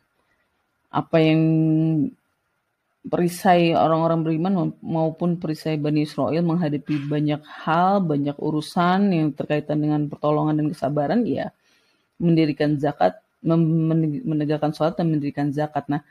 apa 0.88 1.18
yang 1.20 1.42
perisai 3.08 3.76
orang-orang 3.76 4.20
beriman 4.24 4.54
maupun 4.80 5.36
perisai 5.36 5.76
Bani 5.76 6.08
Israel 6.08 6.44
menghadapi 6.44 7.08
banyak 7.12 7.44
hal, 7.44 8.04
banyak 8.04 8.36
urusan 8.40 9.12
yang 9.12 9.28
terkaitan 9.36 9.84
dengan 9.84 10.08
pertolongan 10.08 10.64
dan 10.64 10.68
kesabaran 10.72 11.22
ya 11.28 11.52
mendirikan 12.24 12.80
zakat, 12.80 13.20
menegakkan 13.44 14.72
sholat 14.72 14.96
dan 14.96 15.08
mendirikan 15.12 15.52
zakat. 15.52 15.86
Nah, 15.92 16.02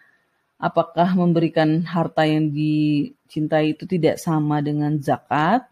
apakah 0.56 1.12
memberikan 1.12 1.84
harta 1.84 2.24
yang 2.24 2.48
dicintai 2.52 3.76
itu 3.76 3.84
tidak 3.84 4.16
sama 4.16 4.64
dengan 4.64 4.96
zakat? 5.00 5.68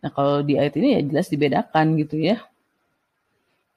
Nah, 0.00 0.10
kalau 0.12 0.44
di 0.44 0.56
ayat 0.60 0.76
ini 0.76 0.88
ya 0.96 1.00
jelas 1.04 1.28
dibedakan 1.32 1.96
gitu 2.00 2.20
ya. 2.20 2.40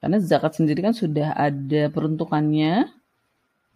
Karena 0.00 0.16
zakat 0.20 0.56
sendiri 0.56 0.80
kan 0.80 0.96
sudah 0.96 1.36
ada 1.36 1.92
peruntukannya. 1.92 2.88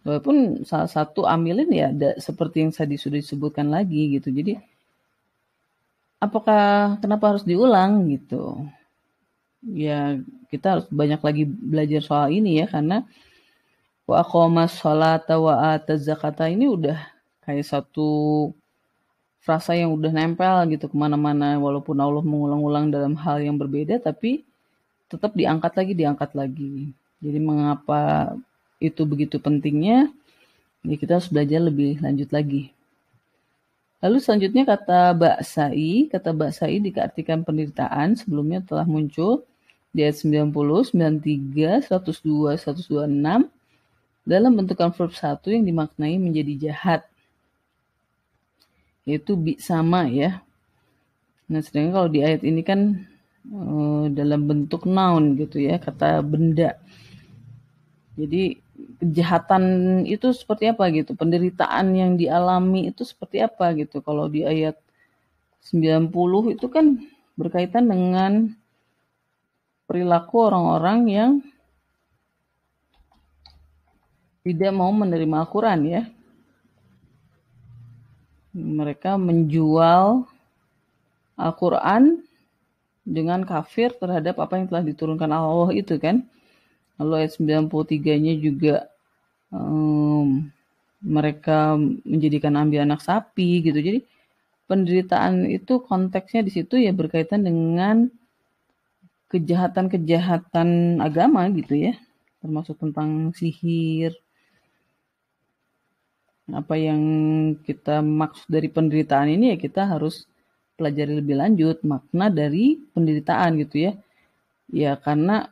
Walaupun 0.05 0.61
salah 0.69 0.89
satu 0.89 1.25
amilin 1.25 1.69
ya 1.73 1.89
ada 1.89 2.13
seperti 2.21 2.61
yang 2.61 2.69
tadi 2.69 2.93
sudah 2.97 3.17
disebutkan 3.17 3.73
lagi 3.73 4.17
gitu. 4.17 4.29
Jadi 4.29 4.53
apakah 6.21 6.97
kenapa 7.01 7.33
harus 7.33 7.45
diulang 7.45 8.05
gitu? 8.13 8.69
Ya 9.65 10.21
kita 10.53 10.77
harus 10.77 10.85
banyak 10.93 11.21
lagi 11.25 11.43
belajar 11.49 12.01
soal 12.05 12.29
ini 12.29 12.61
ya 12.61 12.69
karena 12.69 13.01
wa 14.05 14.21
aqama 14.21 14.69
sholata 14.69 15.41
wa 15.41 15.73
ata 15.73 15.97
zakata 15.97 16.45
ini 16.45 16.69
udah 16.69 16.97
kayak 17.41 17.65
satu 17.65 18.49
frasa 19.41 19.77
yang 19.77 19.93
udah 19.93 20.09
nempel 20.09 20.65
gitu 20.73 20.89
ke 20.89 20.95
mana-mana 20.97 21.57
walaupun 21.61 21.97
Allah 22.01 22.25
mengulang-ulang 22.25 22.89
dalam 22.89 23.13
hal 23.13 23.41
yang 23.41 23.57
berbeda 23.61 24.01
tapi 24.01 24.41
tetap 25.05 25.37
diangkat 25.37 25.73
lagi 25.77 25.93
diangkat 25.93 26.31
lagi. 26.33 26.89
Jadi 27.21 27.39
mengapa 27.41 28.33
itu 28.81 29.05
begitu 29.05 29.37
pentingnya? 29.37 30.09
Ya 30.85 30.95
kita 30.97 31.17
harus 31.17 31.29
belajar 31.29 31.61
lebih 31.61 32.01
lanjut 32.01 32.29
lagi. 32.33 32.73
Lalu 34.01 34.17
selanjutnya 34.21 34.69
kata 34.69 35.17
Baksai, 35.17 36.13
kata 36.13 36.29
Baksai 36.29 36.77
diartikan 36.77 37.41
penderitaan 37.41 38.13
sebelumnya 38.13 38.61
telah 38.61 38.85
muncul 38.85 39.45
di 39.95 40.05
ayat 40.05 40.21
90, 40.21 40.53
93, 40.93 41.89
102, 41.89 42.53
126 42.59 43.49
dalam 44.25 44.57
bentukan 44.57 44.89
verb 44.89 45.13
1 45.13 45.45
yang 45.53 45.63
dimaknai 45.63 46.17
menjadi 46.17 46.69
jahat. 46.69 47.01
Yaitu 49.05 49.37
bi 49.37 49.61
sama 49.61 50.09
ya. 50.09 50.41
Nah, 51.45 51.61
sedangkan 51.61 51.93
kalau 51.93 52.09
di 52.09 52.25
ayat 52.25 52.41
ini 52.41 52.65
kan 52.65 53.05
uh, 53.53 54.09
dalam 54.09 54.49
bentuk 54.49 54.89
noun 54.89 55.37
gitu 55.37 55.61
ya, 55.61 55.77
kata 55.77 56.25
benda. 56.25 56.73
Jadi 58.17 58.57
kejahatan 58.97 59.63
itu 60.09 60.33
seperti 60.33 60.73
apa 60.73 60.89
gitu, 60.89 61.13
penderitaan 61.13 61.93
yang 61.93 62.17
dialami 62.17 62.89
itu 62.89 63.05
seperti 63.05 63.45
apa 63.45 63.77
gitu. 63.77 64.01
Kalau 64.01 64.25
di 64.25 64.41
ayat 64.41 64.73
90 65.69 66.09
itu 66.57 66.65
kan 66.73 66.97
berkaitan 67.37 67.85
dengan 67.85 68.57
perilaku 69.85 70.49
orang-orang 70.49 70.99
yang 71.05 71.31
tidak 74.45 74.71
mau 74.77 74.93
menerima 74.93 75.41
Al-Quran 75.41 75.79
ya. 75.89 76.01
Mereka 78.53 79.17
menjual 79.17 80.29
Al-Quran 81.33 82.21
dengan 83.01 83.41
kafir 83.41 83.97
terhadap 83.97 84.37
apa 84.37 84.61
yang 84.61 84.69
telah 84.69 84.85
diturunkan 84.85 85.33
Allah 85.33 85.73
itu 85.73 85.97
kan. 85.97 86.21
Lalu 87.01 87.25
ayat 87.25 87.31
93-nya 87.41 88.33
juga 88.39 88.87
um, 89.49 90.47
mereka 91.01 91.75
menjadikan 92.05 92.53
ambil 92.55 92.85
anak 92.85 93.01
sapi 93.01 93.65
gitu. 93.65 93.81
Jadi 93.81 93.99
penderitaan 94.69 95.49
itu 95.49 95.81
konteksnya 95.81 96.45
di 96.45 96.51
situ 96.53 96.77
ya 96.77 96.93
berkaitan 96.93 97.45
dengan 97.45 98.07
kejahatan-kejahatan 99.33 101.01
agama 101.01 101.49
gitu 101.51 101.91
ya. 101.91 101.93
Termasuk 102.45 102.77
tentang 102.77 103.33
sihir. 103.33 104.13
Apa 106.51 106.77
yang 106.77 107.01
kita 107.65 108.05
maksud 108.05 108.45
dari 108.45 108.69
penderitaan 108.69 109.33
ini 109.33 109.55
ya 109.55 109.57
kita 109.57 109.89
harus 109.89 110.29
pelajari 110.77 111.17
lebih 111.17 111.35
lanjut 111.41 111.81
makna 111.81 112.29
dari 112.29 112.77
penderitaan 112.93 113.57
gitu 113.65 113.89
ya. 113.89 113.91
Ya 114.69 114.91
karena 114.99 115.49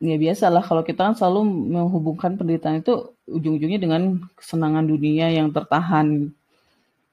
ya 0.00 0.16
biasalah 0.16 0.62
kalau 0.64 0.82
kita 0.84 1.00
kan 1.12 1.14
selalu 1.16 1.44
menghubungkan 1.76 2.36
penderitaan 2.40 2.80
itu 2.80 3.12
ujung-ujungnya 3.28 3.80
dengan 3.80 4.02
kesenangan 4.36 4.84
dunia 4.88 5.28
yang 5.32 5.52
tertahan. 5.52 6.32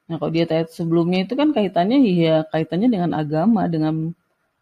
Nah 0.07 0.15
kalau 0.19 0.31
di 0.31 0.43
ayat 0.43 0.71
sebelumnya 0.71 1.23
itu 1.27 1.33
kan 1.39 1.51
kaitannya 1.55 1.99
ya 2.03 2.43
kaitannya 2.51 2.87
dengan 2.91 3.11
agama, 3.15 3.67
dengan 3.67 4.15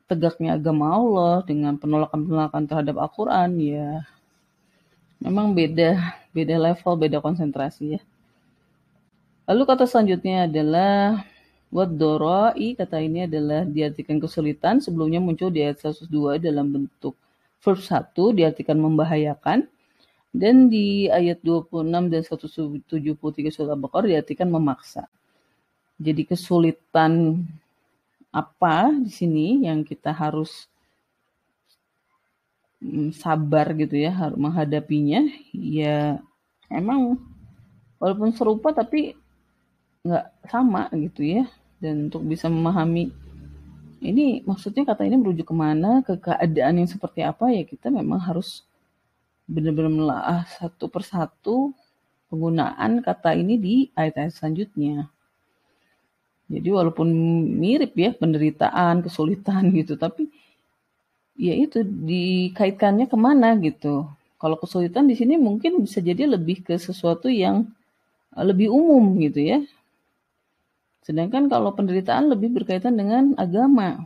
tegaknya 0.10 0.58
agama 0.58 0.86
Allah, 0.90 1.36
dengan 1.46 1.78
penolakan-penolakan 1.78 2.64
terhadap 2.66 2.96
Al-Quran 2.98 3.50
ya 3.62 3.88
memang 5.20 5.52
beda 5.54 6.16
beda 6.32 6.56
level, 6.58 6.94
beda 6.98 7.18
konsentrasi 7.22 8.00
ya. 8.00 8.02
Lalu 9.50 9.64
kata 9.66 9.90
selanjutnya 9.90 10.46
adalah 10.46 11.26
Wadorai 11.70 12.74
kata 12.74 12.98
ini 12.98 13.30
adalah 13.30 13.62
diartikan 13.66 14.18
kesulitan 14.18 14.82
sebelumnya 14.82 15.22
muncul 15.22 15.54
di 15.54 15.62
ayat 15.62 15.86
102 15.86 16.42
dalam 16.42 16.66
bentuk 16.66 17.14
verb 17.62 17.82
1 17.82 18.14
diartikan 18.34 18.78
membahayakan 18.78 19.70
dan 20.34 20.70
di 20.70 21.10
ayat 21.10 21.42
26 21.42 22.10
dan 22.14 22.22
173 22.26 23.54
surat 23.54 23.74
Al-Baqarah 23.74 24.10
diartikan 24.18 24.50
memaksa. 24.50 25.10
Jadi 26.02 26.26
kesulitan 26.26 27.46
apa 28.30 28.94
di 28.94 29.10
sini 29.10 29.66
yang 29.66 29.82
kita 29.82 30.10
harus 30.14 30.70
mm, 32.82 33.18
sabar 33.18 33.74
gitu 33.78 33.98
ya 33.98 34.14
harus 34.14 34.38
menghadapinya 34.38 35.26
ya 35.54 36.22
emang 36.70 37.18
walaupun 37.98 38.30
serupa 38.34 38.70
tapi 38.70 39.18
nggak 40.10 40.26
sama 40.50 40.90
gitu 40.98 41.22
ya 41.22 41.46
dan 41.78 42.10
untuk 42.10 42.26
bisa 42.26 42.50
memahami 42.50 43.14
ini 44.00 44.42
maksudnya 44.48 44.88
kata 44.88 45.04
ini 45.04 45.20
merujuk 45.20 45.52
ke 45.52 45.56
mana, 45.56 46.00
ke 46.00 46.16
keadaan 46.16 46.80
yang 46.80 46.90
seperti 46.90 47.20
apa 47.20 47.52
ya 47.52 47.68
kita 47.68 47.92
memang 47.92 48.20
harus 48.20 48.64
benar-benar 49.44 49.92
melaah 49.92 50.42
satu 50.48 50.88
persatu 50.88 51.76
penggunaan 52.32 53.04
kata 53.04 53.36
ini 53.36 53.60
di 53.60 53.76
ayat-ayat 53.98 54.32
selanjutnya. 54.32 55.12
Jadi 56.50 56.70
walaupun 56.72 57.08
mirip 57.60 57.94
ya 58.00 58.16
penderitaan, 58.16 59.04
kesulitan 59.04 59.68
gitu, 59.80 60.00
tapi 60.00 60.32
ya 61.36 61.54
itu 61.60 61.84
dikaitkannya 61.84 63.12
ke 63.12 63.18
mana 63.20 63.60
gitu. 63.60 64.08
Kalau 64.40 64.56
kesulitan 64.56 65.12
di 65.12 65.20
sini 65.20 65.36
mungkin 65.36 65.84
bisa 65.84 66.00
jadi 66.00 66.24
lebih 66.24 66.64
ke 66.64 66.80
sesuatu 66.80 67.28
yang 67.28 67.68
lebih 68.32 68.72
umum 68.72 69.20
gitu 69.20 69.44
ya, 69.44 69.60
Sedangkan 71.04 71.48
kalau 71.48 71.74
penderitaan 71.74 72.30
lebih 72.30 72.54
berkaitan 72.54 72.96
dengan 73.00 73.34
agama. 73.40 74.06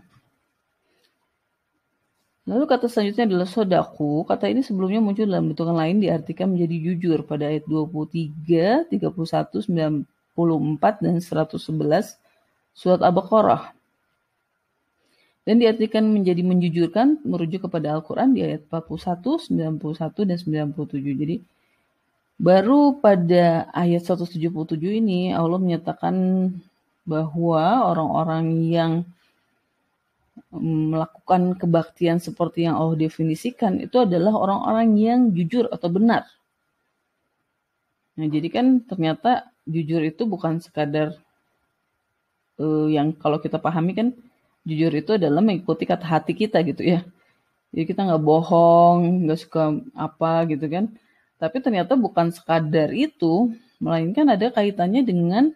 Lalu 2.44 2.68
kata 2.68 2.92
selanjutnya 2.92 3.24
adalah 3.24 3.48
sodaku. 3.48 4.28
Kata 4.28 4.52
ini 4.52 4.60
sebelumnya 4.60 5.00
muncul 5.00 5.24
dalam 5.24 5.56
bentukan 5.56 5.76
lain 5.80 6.04
diartikan 6.04 6.52
menjadi 6.52 6.76
jujur 6.92 7.24
pada 7.24 7.48
ayat 7.48 7.64
23, 7.72 8.92
31, 8.92 9.64
94, 9.64 11.00
dan 11.00 11.16
111 11.24 12.20
surat 12.76 13.00
Al-Baqarah. 13.00 13.72
Dan 15.48 15.60
diartikan 15.60 16.04
menjadi 16.08 16.44
menjujurkan 16.44 17.24
merujuk 17.24 17.68
kepada 17.68 17.96
Al-Quran 17.96 18.36
di 18.36 18.44
ayat 18.44 18.68
41, 18.68 19.80
91, 19.80 20.28
dan 20.28 20.38
97. 20.40 21.20
Jadi 21.20 21.36
baru 22.36 23.00
pada 23.00 23.72
ayat 23.72 24.04
177 24.04 25.00
ini 25.00 25.32
Allah 25.32 25.60
menyatakan 25.64 26.16
bahwa 27.04 27.92
orang-orang 27.92 28.46
yang 28.68 28.94
melakukan 30.54 31.58
kebaktian 31.58 32.22
seperti 32.22 32.66
yang 32.70 32.78
Allah 32.78 32.98
definisikan 32.98 33.82
itu 33.82 34.02
adalah 34.02 34.34
orang-orang 34.34 34.88
yang 34.98 35.20
jujur 35.34 35.70
atau 35.70 35.90
benar. 35.90 36.26
Nah, 38.14 38.28
jadi 38.30 38.48
kan 38.54 38.66
ternyata 38.86 39.50
jujur 39.66 40.02
itu 40.06 40.30
bukan 40.30 40.62
sekadar 40.62 41.18
uh, 42.62 42.88
yang 42.90 43.14
kalau 43.18 43.42
kita 43.42 43.58
pahami 43.58 43.98
kan 43.98 44.08
jujur 44.62 44.94
itu 44.94 45.18
adalah 45.18 45.42
mengikuti 45.42 45.84
kata 45.90 46.06
hati 46.06 46.38
kita 46.38 46.62
gitu 46.62 46.86
ya. 46.86 47.02
Jadi 47.74 47.90
kita 47.90 48.06
nggak 48.06 48.22
bohong, 48.22 49.26
nggak 49.26 49.40
suka 49.42 49.82
apa 49.98 50.46
gitu 50.54 50.70
kan. 50.70 50.94
Tapi 51.42 51.58
ternyata 51.60 51.98
bukan 51.98 52.30
sekadar 52.30 52.94
itu, 52.94 53.52
melainkan 53.82 54.30
ada 54.30 54.54
kaitannya 54.54 55.02
dengan 55.02 55.50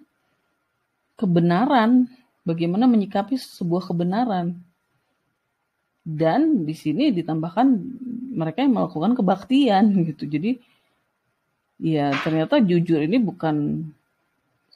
kebenaran, 1.17 2.05
bagaimana 2.45 2.85
menyikapi 2.85 3.35
sebuah 3.35 3.89
kebenaran. 3.91 4.55
Dan 6.07 6.63
di 6.63 6.71
sini 6.71 7.11
ditambahkan 7.11 7.67
mereka 8.31 8.63
yang 8.63 8.79
melakukan 8.79 9.11
kebaktian 9.17 9.91
gitu. 10.07 10.23
Jadi 10.23 10.55
ya 11.81 12.15
ternyata 12.23 12.63
jujur 12.63 13.03
ini 13.03 13.19
bukan 13.19 13.83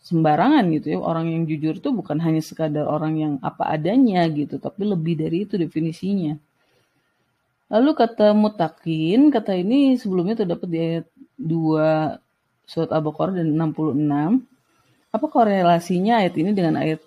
sembarangan 0.03 0.67
gitu 0.75 0.97
ya. 0.97 0.99
Orang 0.99 1.31
yang 1.31 1.47
jujur 1.47 1.79
itu 1.79 1.89
bukan 1.95 2.19
hanya 2.19 2.43
sekadar 2.43 2.83
orang 2.83 3.13
yang 3.15 3.33
apa 3.39 3.71
adanya 3.71 4.27
gitu, 4.27 4.59
tapi 4.59 4.83
lebih 4.83 5.15
dari 5.15 5.47
itu 5.47 5.55
definisinya. 5.55 6.35
Lalu 7.71 7.91
kata 7.95 8.35
mutakin, 8.35 9.31
kata 9.31 9.55
ini 9.55 9.95
sebelumnya 9.95 10.43
terdapat 10.43 10.67
di 10.67 10.77
ayat 10.83 11.07
2 11.39 12.19
surat 12.67 12.91
Al-Baqarah 12.91 13.39
dan 13.39 13.55
66 13.55 14.50
apa 15.11 15.25
korelasinya 15.27 16.23
ayat 16.23 16.33
ini 16.39 16.55
dengan 16.55 16.79
ayat 16.79 17.03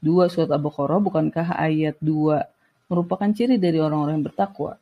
2 0.00 0.32
surat 0.32 0.48
Al-Baqarah? 0.48 1.00
Bukankah 1.04 1.52
ayat 1.52 2.00
2 2.00 2.88
merupakan 2.88 3.28
ciri 3.28 3.60
dari 3.60 3.76
orang-orang 3.76 4.20
yang 4.20 4.26
bertakwa? 4.26 4.80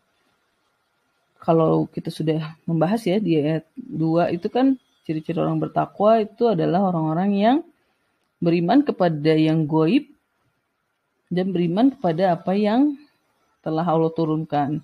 Kalau 1.43 1.91
kita 1.91 2.09
sudah 2.09 2.57
membahas 2.65 3.03
ya 3.05 3.19
di 3.19 3.43
ayat 3.43 3.67
2 3.77 4.33
itu 4.39 4.47
kan 4.49 4.79
ciri-ciri 5.05 5.37
orang 5.43 5.61
bertakwa 5.61 6.23
itu 6.23 6.49
adalah 6.49 6.89
orang-orang 6.89 7.31
yang 7.37 7.57
beriman 8.39 8.87
kepada 8.87 9.35
yang 9.35 9.67
goib 9.69 10.09
dan 11.29 11.51
beriman 11.51 11.91
kepada 11.91 12.39
apa 12.39 12.55
yang 12.55 12.95
telah 13.67 13.85
Allah 13.85 14.13
turunkan. 14.15 14.79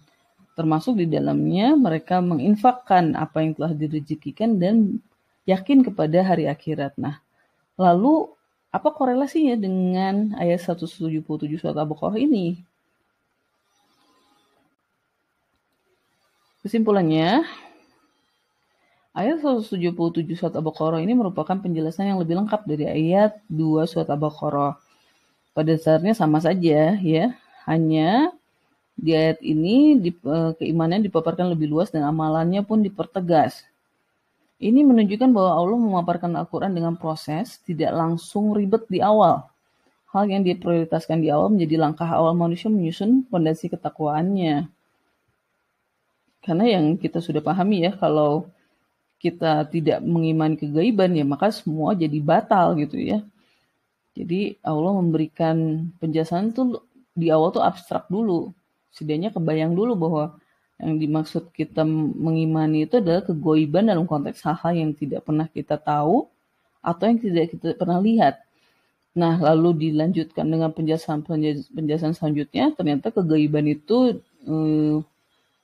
Termasuk 0.59 0.98
di 0.98 1.06
dalamnya 1.09 1.78
mereka 1.78 2.18
menginfakkan 2.20 3.16
apa 3.16 3.40
yang 3.40 3.52
telah 3.56 3.72
direzekikan 3.72 4.59
dan 4.59 5.00
yakin 5.46 5.87
kepada 5.87 6.20
hari 6.20 6.50
akhirat. 6.50 6.98
Nah, 7.00 7.22
Lalu 7.80 8.28
apa 8.68 8.92
korelasinya 8.92 9.56
dengan 9.56 10.36
ayat 10.36 10.60
177 10.68 11.24
surat 11.56 11.74
Al-Baqarah 11.80 12.20
ini? 12.20 12.60
Kesimpulannya, 16.60 17.48
Ayat 19.10 19.42
177 19.42 20.38
surat 20.38 20.54
Al-Baqarah 20.54 21.02
ini 21.02 21.18
merupakan 21.18 21.58
penjelasan 21.58 22.14
yang 22.14 22.22
lebih 22.22 22.38
lengkap 22.38 22.62
dari 22.62 22.86
ayat 22.86 23.42
2 23.50 23.82
surat 23.90 24.06
Al-Baqarah. 24.06 24.78
Pada 25.50 25.74
dasarnya 25.74 26.14
sama 26.14 26.38
saja 26.38 26.94
ya, 26.94 27.34
hanya 27.66 28.30
di 28.94 29.10
ayat 29.10 29.42
ini 29.42 29.98
di, 29.98 30.14
eh, 30.14 30.52
keimanan 30.62 31.02
dipaparkan 31.02 31.50
lebih 31.50 31.66
luas 31.66 31.90
dan 31.90 32.06
amalannya 32.06 32.62
pun 32.62 32.86
dipertegas. 32.86 33.66
Ini 34.61 34.85
menunjukkan 34.85 35.33
bahwa 35.33 35.57
Allah 35.57 35.79
memaparkan 35.81 36.37
Al-Quran 36.37 36.77
dengan 36.77 36.92
proses, 36.92 37.57
tidak 37.64 37.96
langsung 37.96 38.53
ribet 38.53 38.85
di 38.92 39.01
awal. 39.01 39.49
Hal 40.12 40.29
yang 40.29 40.44
diprioritaskan 40.44 41.25
di 41.25 41.33
awal 41.33 41.49
menjadi 41.49 41.81
langkah 41.81 42.05
awal 42.05 42.37
manusia 42.37 42.68
menyusun 42.68 43.25
fondasi 43.33 43.73
ketakwaannya. 43.73 44.68
Karena 46.44 46.64
yang 46.68 47.01
kita 47.01 47.25
sudah 47.25 47.40
pahami 47.40 47.88
ya, 47.88 47.96
kalau 47.96 48.53
kita 49.20 49.68
tidak 49.68 50.01
mengimani 50.01 50.57
kegaiban 50.57 51.12
ya 51.12 51.29
maka 51.29 51.53
semua 51.53 51.92
jadi 51.92 52.16
batal 52.25 52.73
gitu 52.81 52.96
ya. 52.96 53.20
Jadi 54.16 54.57
Allah 54.64 54.92
memberikan 54.96 55.88
penjelasan 56.01 56.53
itu 56.57 56.81
di 57.12 57.29
awal 57.29 57.53
tuh 57.53 57.61
abstrak 57.61 58.09
dulu. 58.09 58.51
Setidaknya 58.90 59.31
kebayang 59.31 59.77
dulu 59.77 59.92
bahwa 59.94 60.39
yang 60.80 60.96
dimaksud 60.96 61.52
kita 61.52 61.84
mengimani 61.86 62.88
itu 62.88 62.98
adalah 62.98 63.20
kegoiban 63.20 63.86
dalam 63.86 64.08
konteks 64.08 64.40
hal-hal 64.44 64.72
yang 64.72 64.90
tidak 64.96 65.20
pernah 65.28 65.44
kita 65.46 65.76
tahu 65.76 66.24
atau 66.80 67.04
yang 67.04 67.20
tidak 67.20 67.52
kita 67.52 67.76
pernah 67.76 68.00
lihat. 68.00 68.40
Nah, 69.12 69.36
lalu 69.36 69.90
dilanjutkan 69.90 70.48
dengan 70.48 70.72
penjelasan 70.72 71.20
penjelasan 71.74 72.16
selanjutnya, 72.16 72.72
ternyata 72.72 73.12
kegaiban 73.12 73.68
itu 73.68 74.22
eh, 74.48 74.96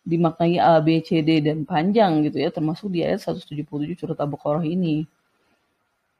dimaknai 0.06 0.60
A, 0.60 0.78
B, 0.84 1.00
C, 1.00 1.24
D 1.24 1.40
dan 1.40 1.64
panjang 1.64 2.22
gitu 2.28 2.36
ya, 2.38 2.52
termasuk 2.52 2.92
di 2.92 3.02
ayat 3.02 3.24
177 3.24 3.96
surat 3.96 4.18
Al-Baqarah 4.20 4.62
ini. 4.62 5.08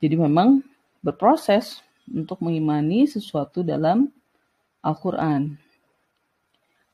Jadi 0.00 0.16
memang 0.16 0.64
berproses 1.04 1.85
untuk 2.09 2.40
mengimani 2.40 3.04
sesuatu 3.06 3.61
dalam 3.61 4.09
Al-Quran. 4.80 5.65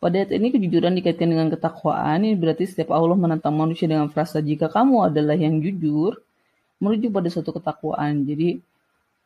Pada 0.02 0.18
ayat 0.18 0.34
ini 0.34 0.50
kejujuran 0.50 0.98
dikaitkan 0.98 1.30
dengan 1.30 1.46
ketakwaan, 1.46 2.26
ini 2.26 2.34
berarti 2.34 2.66
setiap 2.66 2.90
Allah 2.90 3.14
menantang 3.14 3.54
manusia 3.54 3.86
dengan 3.86 4.10
frasa 4.10 4.42
jika 4.42 4.66
kamu 4.66 5.06
adalah 5.14 5.38
yang 5.38 5.62
jujur, 5.62 6.18
menuju 6.82 7.06
pada 7.14 7.30
suatu 7.30 7.54
ketakwaan. 7.54 8.26
Jadi 8.26 8.58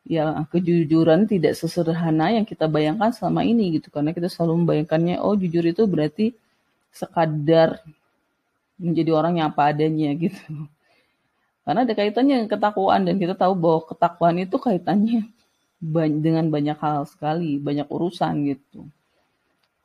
ya 0.05 0.45
kejujuran 0.53 1.25
tidak 1.33 1.57
sesederhana 1.57 2.37
yang 2.37 2.45
kita 2.45 2.69
bayangkan 2.69 3.09
selama 3.09 3.41
ini 3.41 3.81
gitu 3.81 3.89
karena 3.89 4.13
kita 4.13 4.29
selalu 4.29 4.63
membayangkannya 4.63 5.17
oh 5.19 5.35
jujur 5.35 5.65
itu 5.67 5.83
berarti 5.89 6.37
sekadar 6.95 7.83
menjadi 8.77 9.11
orang 9.17 9.41
yang 9.41 9.49
apa 9.57 9.73
adanya 9.73 10.13
gitu. 10.13 10.69
Karena 11.65 11.89
ada 11.89 11.95
kaitannya 11.97 12.45
dengan 12.45 12.51
ketakwaan 12.53 13.03
dan 13.09 13.17
kita 13.17 13.33
tahu 13.33 13.57
bahwa 13.57 13.81
ketakwaan 13.89 14.37
itu 14.45 14.61
kaitannya 14.61 15.25
dengan 16.25 16.53
banyak 16.53 16.77
hal 16.77 17.09
sekali, 17.09 17.57
banyak 17.57 17.89
urusan 17.89 18.45
gitu. 18.45 18.85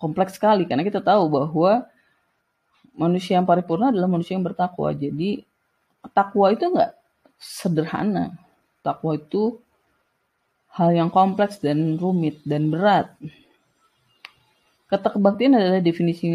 Kompleks 0.02 0.42
sekali 0.42 0.66
karena 0.66 0.82
kita 0.82 0.98
tahu 0.98 1.30
bahwa 1.30 1.86
manusia 2.98 3.38
yang 3.38 3.46
paripurna 3.46 3.94
adalah 3.94 4.10
manusia 4.10 4.34
yang 4.34 4.42
bertakwa. 4.42 4.90
Jadi 4.98 5.46
takwa 6.10 6.50
itu 6.50 6.66
enggak 6.66 6.98
sederhana. 7.38 8.34
Takwa 8.82 9.14
itu 9.14 9.62
hal 10.74 10.90
yang 10.98 11.14
kompleks 11.14 11.62
dan 11.62 12.02
rumit 12.02 12.42
dan 12.42 12.74
berat. 12.74 13.14
Kata 14.90 15.14
kebaktian 15.14 15.56
adalah 15.56 15.80
definisi 15.80 16.28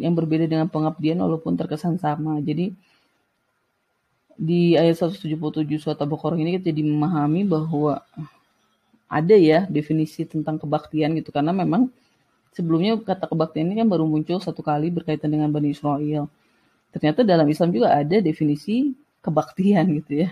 yang 0.00 0.14
berbeda 0.14 0.48
dengan 0.48 0.70
pengabdian 0.70 1.20
walaupun 1.20 1.58
terkesan 1.58 1.98
sama. 1.98 2.40
Jadi 2.40 2.72
di 4.38 4.78
ayat 4.78 5.02
177 5.02 5.66
surat 5.82 5.98
Al-Baqarah 5.98 6.38
ini 6.38 6.56
kita 6.56 6.70
jadi 6.70 6.86
memahami 6.86 7.42
bahwa 7.42 7.98
ada 9.10 9.34
ya 9.34 9.66
definisi 9.66 10.22
tentang 10.22 10.62
kebaktian 10.62 11.18
gitu 11.18 11.34
karena 11.34 11.50
memang 11.50 11.90
sebelumnya 12.54 12.98
kata 13.00 13.28
kebaktian 13.28 13.72
ini 13.72 13.84
kan 13.84 13.88
baru 13.88 14.04
muncul 14.04 14.38
satu 14.40 14.60
kali 14.64 14.88
berkaitan 14.92 15.32
dengan 15.32 15.48
Bani 15.52 15.72
Israel. 15.72 16.28
Ternyata 16.94 17.24
dalam 17.24 17.46
Islam 17.48 17.68
juga 17.74 17.94
ada 17.94 18.16
definisi 18.20 18.92
kebaktian 19.24 19.84
gitu 20.02 20.26
ya. 20.26 20.28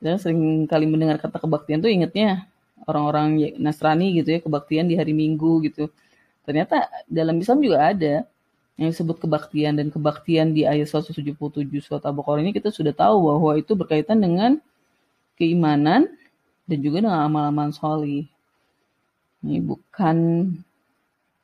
Dan 0.00 0.16
sering 0.16 0.64
kali 0.64 0.88
mendengar 0.88 1.20
kata 1.20 1.36
kebaktian 1.36 1.84
tuh 1.84 1.92
ingetnya 1.92 2.48
orang-orang 2.88 3.56
Nasrani 3.60 4.16
gitu 4.16 4.32
ya, 4.32 4.40
kebaktian 4.40 4.88
di 4.88 4.96
hari 4.96 5.12
Minggu 5.12 5.60
gitu 5.68 5.92
Ternyata 6.50 6.88
dalam 7.06 7.36
Islam 7.38 7.62
juga 7.62 7.78
ada 7.92 8.26
yang 8.80 8.90
disebut 8.90 9.20
kebaktian 9.20 9.76
dan 9.76 9.92
kebaktian 9.92 10.56
di 10.56 10.64
ayat 10.64 10.88
177 10.88 11.36
surat 11.78 12.02
Al-Baqarah 12.02 12.40
ini 12.40 12.56
kita 12.56 12.72
sudah 12.72 12.96
tahu 12.96 13.30
bahwa 13.30 13.54
itu 13.60 13.76
berkaitan 13.76 14.18
dengan 14.18 14.56
keimanan 15.36 16.08
dan 16.64 16.78
juga 16.80 17.04
dengan 17.04 17.22
amal-amal 17.28 17.70
sholih. 17.76 18.24
Ini 19.44 19.62
bukan 19.62 20.16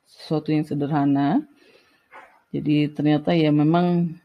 sesuatu 0.07 0.49
yang 0.55 0.63
sederhana. 0.63 1.43
Jadi 2.55 2.87
ternyata 2.89 3.35
ya 3.35 3.51
memang 3.51 4.15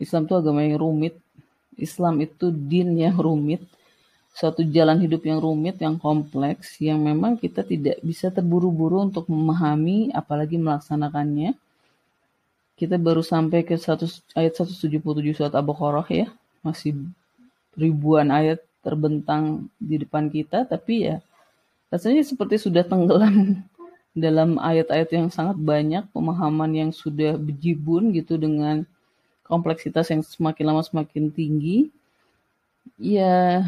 Islam 0.00 0.26
itu 0.26 0.34
agama 0.34 0.64
yang 0.64 0.80
rumit. 0.80 1.14
Islam 1.76 2.20
itu 2.24 2.48
din 2.52 2.96
yang 2.96 3.16
rumit 3.16 3.62
suatu 4.32 4.64
jalan 4.64 4.96
hidup 4.96 5.22
yang 5.28 5.38
rumit, 5.38 5.76
yang 5.78 6.00
kompleks, 6.00 6.80
yang 6.80 7.04
memang 7.04 7.36
kita 7.36 7.60
tidak 7.60 8.00
bisa 8.00 8.32
terburu-buru 8.32 9.12
untuk 9.12 9.28
memahami, 9.28 10.08
apalagi 10.16 10.56
melaksanakannya. 10.56 11.52
Kita 12.72 12.96
baru 12.96 13.20
sampai 13.20 13.62
ke 13.62 13.76
100, 13.76 14.24
ayat 14.32 14.52
177 14.56 15.36
surat 15.36 15.52
Al-Baqarah 15.52 16.08
ya, 16.08 16.32
masih 16.64 16.96
ribuan 17.76 18.32
ayat 18.32 18.64
terbentang 18.80 19.68
di 19.78 20.00
depan 20.00 20.32
kita, 20.32 20.66
tapi 20.66 21.12
ya 21.12 21.16
rasanya 21.92 22.24
seperti 22.24 22.56
sudah 22.56 22.82
tenggelam 22.82 23.60
dalam 24.12 24.60
ayat-ayat 24.60 25.08
yang 25.16 25.28
sangat 25.32 25.56
banyak, 25.56 26.04
pemahaman 26.12 26.70
yang 26.76 26.90
sudah 26.92 27.40
bejibun 27.40 28.12
gitu 28.12 28.36
dengan 28.36 28.84
kompleksitas 29.48 30.12
yang 30.12 30.20
semakin 30.20 30.64
lama 30.68 30.82
semakin 30.84 31.32
tinggi. 31.32 31.88
Ya, 33.00 33.64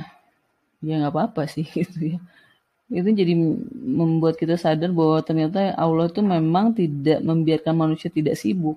ya 0.84 0.94
nggak 1.00 1.12
apa-apa 1.12 1.48
sih 1.48 1.64
gitu 1.76 2.16
ya. 2.16 2.18
Itu 2.92 3.08
jadi 3.16 3.32
membuat 3.72 4.36
kita 4.36 4.60
sadar 4.60 4.92
bahwa 4.92 5.24
ternyata 5.24 5.72
Allah 5.80 6.12
itu 6.12 6.20
memang 6.20 6.76
tidak 6.76 7.24
membiarkan 7.24 7.72
manusia 7.72 8.12
tidak 8.12 8.36
sibuk. 8.36 8.76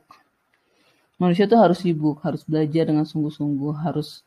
Manusia 1.19 1.49
itu 1.49 1.57
harus 1.59 1.83
sibuk 1.83 2.23
harus 2.23 2.47
belajar 2.47 2.87
dengan 2.87 3.03
sungguh-sungguh 3.03 3.75
harus 3.83 4.23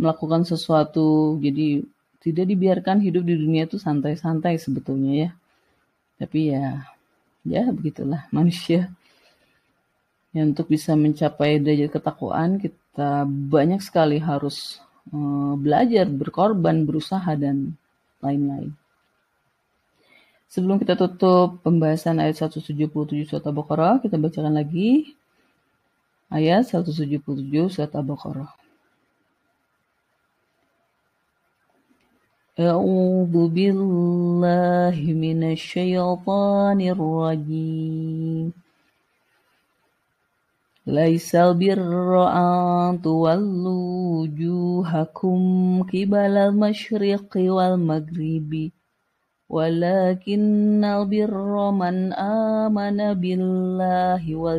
melakukan 0.00 0.48
sesuatu. 0.48 1.36
Jadi 1.36 1.84
tidak 2.24 2.48
dibiarkan 2.48 3.04
hidup 3.04 3.28
di 3.28 3.36
dunia 3.36 3.68
itu 3.68 3.76
santai-santai 3.76 4.56
sebetulnya 4.56 5.28
ya 5.28 5.30
tapi 6.18 6.52
ya 6.52 6.84
ya 7.46 7.70
begitulah 7.70 8.26
manusia 8.34 8.90
ya 10.34 10.42
untuk 10.44 10.68
bisa 10.68 10.92
mencapai 10.98 11.62
derajat 11.62 11.96
ketakwaan 11.96 12.60
kita 12.60 13.24
banyak 13.24 13.80
sekali 13.80 14.20
harus 14.20 14.82
Eh, 15.08 15.54
belajar, 15.56 16.04
berkorban, 16.04 16.84
berusaha, 16.84 17.32
dan 17.32 17.72
lain-lain. 18.20 18.76
Sebelum 20.52 20.76
kita 20.76 21.00
tutup 21.00 21.64
pembahasan 21.64 22.20
ayat 22.20 22.36
177 22.44 23.24
surat 23.24 23.44
Al-Baqarah, 23.48 24.04
kita 24.04 24.20
bacakan 24.20 24.52
lagi 24.52 25.16
ayat 26.28 26.68
177 26.68 27.72
surat 27.72 27.92
Al-Baqarah. 27.96 28.52
A'udzu 32.58 33.54
billahi 33.54 35.14
minasy 35.14 35.94
syaithanir 35.94 36.98
rajim. 36.98 38.50
Laisal 40.82 41.54
birra 41.54 42.26
an 42.34 42.98
tuwallu 42.98 44.26
wujuhakum 44.26 45.86
qibala 45.86 46.50
al-masyriqi 46.50 47.46
wal 47.46 47.78
maghribi 47.78 48.74
walakinnal 49.46 51.06
birra 51.06 51.70
man 51.70 52.10
amana 52.10 53.14
billahi 53.14 54.34
wal 54.34 54.58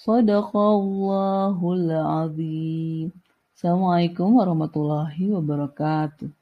Sadaqallahul 0.00 1.92
azim. 1.92 3.12
Assalamualaikum 3.52 4.32
warahmatullahi 4.32 5.28
wabarakatuh. 5.28 6.39